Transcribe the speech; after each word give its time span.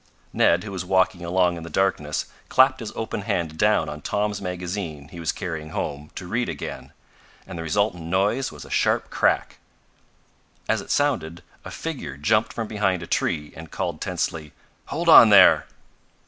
Ned, 0.33 0.63
who 0.63 0.71
was 0.71 0.83
walking 0.83 1.23
along 1.23 1.57
in 1.57 1.61
the 1.61 1.69
darkness, 1.69 2.25
clapped 2.49 2.79
his 2.79 2.91
open 2.95 3.21
hand 3.21 3.55
down 3.55 3.87
on 3.87 4.01
Tom's 4.01 4.41
magazine 4.41 5.09
he 5.09 5.19
was 5.19 5.31
carrying 5.31 5.69
home 5.69 6.09
to 6.15 6.25
read 6.27 6.49
again, 6.49 6.91
and 7.45 7.55
the 7.55 7.61
resultant 7.61 8.05
noise 8.05 8.51
was 8.51 8.65
a 8.65 8.71
sharp 8.71 9.11
crack. 9.11 9.59
As 10.67 10.81
it 10.81 10.89
sounded 10.89 11.43
a 11.63 11.69
figure 11.69 12.17
jumped 12.17 12.51
from 12.51 12.67
behind 12.67 13.03
a 13.03 13.05
tree 13.05 13.53
and 13.55 13.69
called 13.69 14.01
tensely: 14.01 14.53
"Hold 14.87 15.07
on 15.07 15.29
there!" 15.29 15.67